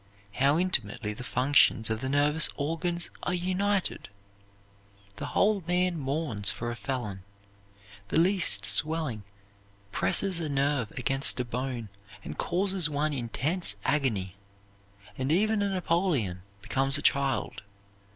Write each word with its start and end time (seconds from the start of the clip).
How 0.31 0.57
intimately 0.57 1.13
the 1.13 1.23
functions 1.23 1.91
of 1.91 2.01
the 2.01 2.09
nervous 2.09 2.49
organs 2.55 3.11
are 3.21 3.35
united! 3.35 4.09
The 5.17 5.27
whole 5.27 5.63
man 5.67 5.99
mourns 5.99 6.49
for 6.49 6.71
a 6.71 6.75
felon. 6.75 7.21
The 8.07 8.17
least 8.19 8.65
swelling 8.65 9.23
presses 9.91 10.39
a 10.39 10.49
nerve 10.49 10.89
against 10.97 11.39
a 11.39 11.45
bone 11.45 11.89
and 12.23 12.35
causes 12.35 12.89
one 12.89 13.13
intense 13.13 13.75
agony, 13.85 14.37
and 15.19 15.31
even 15.31 15.61
a 15.61 15.69
Napoleon 15.69 16.41
becomes 16.63 16.97
a 16.97 17.03
child. 17.03 17.61